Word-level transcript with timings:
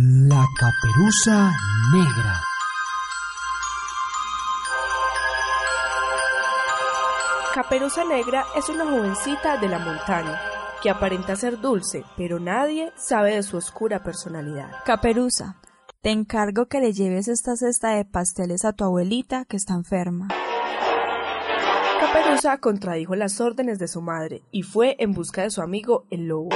La 0.00 0.46
caperuza 0.56 1.50
negra. 1.92 2.40
Caperuza 7.52 8.04
Negra 8.04 8.44
es 8.56 8.68
una 8.68 8.84
jovencita 8.84 9.56
de 9.56 9.68
la 9.68 9.80
montaña 9.80 10.40
que 10.80 10.90
aparenta 10.90 11.34
ser 11.34 11.60
dulce, 11.60 12.04
pero 12.16 12.38
nadie 12.38 12.92
sabe 12.94 13.34
de 13.34 13.42
su 13.42 13.56
oscura 13.56 14.04
personalidad. 14.04 14.70
Caperuza, 14.84 15.56
te 16.00 16.10
encargo 16.10 16.66
que 16.66 16.78
le 16.78 16.92
lleves 16.92 17.26
esta 17.26 17.56
cesta 17.56 17.88
de 17.88 18.04
pasteles 18.04 18.64
a 18.64 18.74
tu 18.74 18.84
abuelita 18.84 19.46
que 19.46 19.56
está 19.56 19.74
enferma. 19.74 20.28
Caperuza 21.98 22.58
contradijo 22.58 23.16
las 23.16 23.40
órdenes 23.40 23.80
de 23.80 23.88
su 23.88 24.00
madre 24.00 24.42
y 24.52 24.62
fue 24.62 24.94
en 25.00 25.10
busca 25.10 25.42
de 25.42 25.50
su 25.50 25.60
amigo 25.60 26.06
el 26.12 26.28
lobo. 26.28 26.50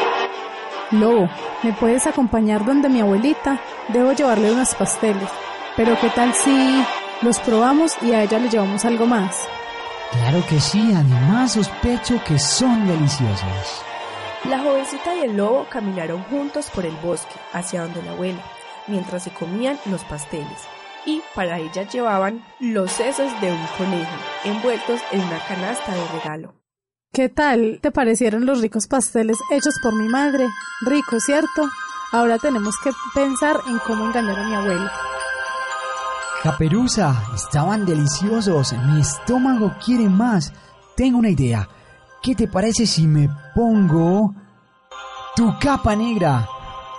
Lobo, 0.91 1.29
¿me 1.63 1.73
puedes 1.73 2.07
acompañar 2.07 2.65
donde 2.65 2.89
mi 2.89 3.01
abuelita? 3.01 3.61
Debo 3.89 4.13
llevarle 4.13 4.53
unos 4.53 4.75
pasteles. 4.75 5.29
Pero 5.77 5.99
¿qué 6.01 6.11
tal 6.11 6.35
si 6.35 6.85
los 7.23 7.39
probamos 7.41 7.97
y 8.03 8.13
a 8.13 8.23
ella 8.23 8.39
le 8.39 8.51
llevamos 8.51 8.85
algo 8.85 9.07
más? 9.07 9.49
Claro 10.13 10.45
que 10.49 10.61
sí, 10.61 10.93
además 10.95 11.53
sospecho 11.53 12.23
que 12.25 12.39
son 12.39 12.87
deliciosos. 12.87 13.83
La 14.45 14.59
jovencita 14.59 15.15
y 15.15 15.21
el 15.21 15.37
lobo 15.37 15.67
caminaron 15.71 16.23
juntos 16.25 16.69
por 16.75 16.85
el 16.85 16.95
bosque 16.97 17.35
hacia 17.53 17.83
donde 17.83 18.03
la 18.03 18.11
abuela, 18.11 18.43
mientras 18.89 19.23
se 19.23 19.31
comían 19.31 19.79
los 19.87 20.05
pasteles. 20.05 20.67
Y 21.07 21.23
para 21.35 21.59
ella 21.59 21.85
llevaban 21.85 22.45
los 22.61 22.93
sesos 22.93 23.33
de 23.41 23.51
un 23.51 23.67
conejo, 23.79 24.13
envueltos 24.45 25.01
en 25.13 25.21
una 25.21 25.39
canasta 25.47 25.95
de 25.95 26.07
regalo. 26.09 26.62
¿Qué 27.15 27.29
tal 27.29 27.79
te 27.83 27.91
parecieron 27.91 28.47
los 28.47 28.63
ricos 28.63 28.87
pasteles 28.87 29.37
hechos 29.51 29.75
por 29.83 29.95
mi 29.95 30.09
madre? 30.09 30.49
Rico, 30.81 31.21
¿cierto? 31.21 31.69
Ahora 32.11 32.39
tenemos 32.39 32.75
que 32.83 32.91
pensar 33.15 33.59
en 33.69 33.79
cómo 33.87 34.07
engañar 34.07 34.39
a 34.39 34.49
mi 34.49 34.55
abuela. 34.55 34.93
Caperuza, 36.43 37.15
estaban 37.35 37.85
deliciosos. 37.85 38.73
Mi 38.87 39.03
estómago 39.03 39.75
quiere 39.85 40.09
más. 40.09 40.55
Tengo 40.97 41.19
una 41.19 41.29
idea. 41.29 41.69
¿Qué 42.23 42.35
te 42.35 42.49
parece 42.49 42.87
si 42.87 43.07
me 43.07 43.29
pongo 43.55 44.35
tu 45.37 45.53
capa 45.61 45.95
negra? 45.95 46.49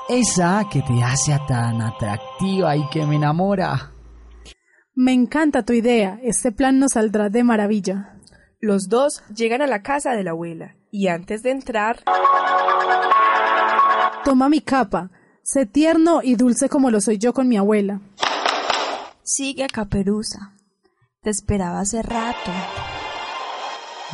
Esa 0.08 0.64
que 0.72 0.84
te 0.84 1.04
hace 1.04 1.36
tan 1.48 1.82
atractiva 1.82 2.78
y 2.78 2.88
que 2.90 3.04
me 3.08 3.16
enamora. 3.16 3.92
Me 4.94 5.12
encanta 5.12 5.64
tu 5.64 5.74
idea. 5.74 6.20
Este 6.22 6.52
plan 6.52 6.78
nos 6.78 6.92
saldrá 6.92 7.30
de 7.30 7.44
maravilla. 7.44 8.13
Los 8.64 8.88
dos 8.88 9.24
llegan 9.36 9.62
a 9.62 9.68
la 9.68 9.82
casa 9.82 10.12
de 10.12 10.24
la 10.24 10.32
abuela 10.32 10.78
y 10.90 11.10
antes 11.10 11.44
de 11.44 11.52
entrar... 11.52 12.02
Toma 14.24 14.48
mi 14.48 14.62
capa. 14.62 15.10
Sé 15.42 15.66
tierno 15.66 16.22
y 16.24 16.36
dulce 16.36 16.70
como 16.70 16.90
lo 16.90 17.02
soy 17.02 17.18
yo 17.18 17.34
con 17.34 17.50
mi 17.50 17.58
abuela. 17.58 18.00
Sigue, 19.22 19.68
Caperuza. 19.68 20.54
Te 21.22 21.30
esperaba 21.30 21.82
hace 21.82 22.04
rato. 22.04 22.52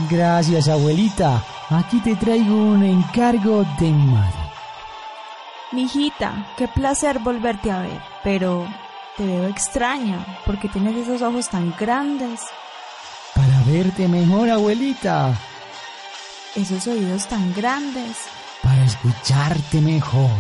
Gracias, 0.09 0.67
abuelita. 0.67 1.45
Aquí 1.69 1.99
te 2.01 2.15
traigo 2.15 2.55
un 2.55 2.83
encargo 2.83 3.63
de 3.79 3.91
mi 3.91 4.05
madre. 4.07 4.39
Mijita, 5.73 6.47
qué 6.57 6.67
placer 6.67 7.19
volverte 7.19 7.69
a 7.69 7.83
ver, 7.83 8.01
pero 8.23 8.67
te 9.15 9.27
veo 9.27 9.45
extraña 9.45 10.25
porque 10.47 10.69
tienes 10.69 10.97
esos 10.97 11.21
ojos 11.21 11.49
tan 11.49 11.71
grandes. 11.79 12.41
Verte 13.71 14.07
mejor, 14.07 14.49
abuelita. 14.49 15.37
Esos 16.55 16.87
oídos 16.87 17.27
tan 17.27 17.53
grandes. 17.53 18.17
Para 18.63 18.83
escucharte 18.83 19.79
mejor. 19.79 20.31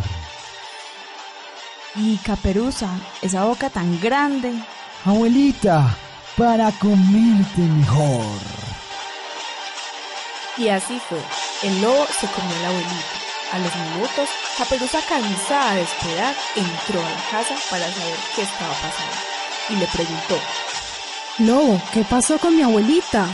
Y 1.95 2.17
Caperuza, 2.17 2.89
esa 3.21 3.45
boca 3.45 3.69
tan 3.69 3.99
grande. 4.01 4.51
Abuelita, 5.05 5.95
para 6.35 6.71
comerte 6.71 7.61
mejor. 7.61 8.25
Y 10.57 10.69
así 10.69 10.99
fue. 11.07 11.21
El 11.61 11.83
lobo 11.83 12.07
se 12.07 12.25
comió 12.25 12.55
a 12.55 12.61
la 12.61 12.67
abuelita. 12.69 13.19
A 13.53 13.59
los 13.59 13.75
minutos, 13.75 14.29
Caperuza, 14.57 15.01
cansada 15.07 15.75
de 15.75 15.83
esperar, 15.83 16.35
entró 16.55 16.99
a 16.99 17.09
la 17.09 17.21
casa 17.29 17.55
para 17.69 17.93
saber 17.93 18.17
qué 18.35 18.41
estaba 18.41 18.73
pasando. 18.73 19.17
Y 19.69 19.75
le 19.75 19.85
preguntó, 19.85 20.39
Lobo, 21.39 21.81
¿qué 21.93 22.03
pasó 22.03 22.37
con 22.37 22.53
mi 22.55 22.61
abuelita? 22.63 23.25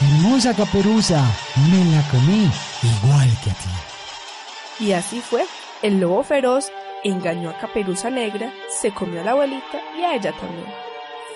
Hermosa 0.00 0.54
caperuza, 0.54 1.24
me 1.70 1.84
la 1.96 2.02
comí 2.10 2.50
igual 2.82 3.28
que 3.42 3.50
a 3.50 3.54
ti. 3.54 4.84
Y 4.84 4.92
así 4.92 5.20
fue. 5.20 5.46
El 5.82 5.98
lobo 5.98 6.22
feroz 6.22 6.70
engañó 7.02 7.48
a 7.48 7.56
Caperuza 7.56 8.10
Negra, 8.10 8.52
se 8.68 8.92
comió 8.92 9.22
a 9.22 9.24
la 9.24 9.30
abuelita 9.30 9.80
y 9.98 10.02
a 10.02 10.14
ella 10.14 10.32
también. 10.32 10.66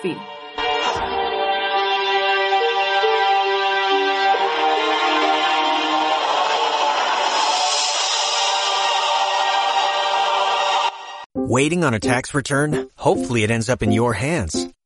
Fin. 0.03 0.17
Waiting 11.33 11.83
on 11.83 11.93
a 11.95 11.99
tax 11.99 12.33
return? 12.35 12.87
Hopefully 12.97 13.43
it 13.43 13.49
ends 13.49 13.69
up 13.69 13.81
in 13.81 13.91
your 13.91 14.13
hands. 14.13 14.74